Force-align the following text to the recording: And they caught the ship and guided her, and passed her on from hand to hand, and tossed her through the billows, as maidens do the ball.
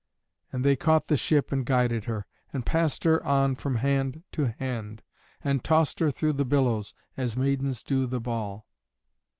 And 0.51 0.65
they 0.65 0.75
caught 0.75 1.09
the 1.09 1.15
ship 1.15 1.51
and 1.51 1.63
guided 1.63 2.05
her, 2.05 2.25
and 2.51 2.65
passed 2.65 3.03
her 3.03 3.23
on 3.23 3.53
from 3.55 3.75
hand 3.75 4.23
to 4.31 4.47
hand, 4.47 5.03
and 5.43 5.63
tossed 5.63 5.99
her 5.99 6.09
through 6.09 6.33
the 6.33 6.43
billows, 6.43 6.95
as 7.17 7.37
maidens 7.37 7.83
do 7.83 8.07
the 8.07 8.19
ball. 8.19 8.65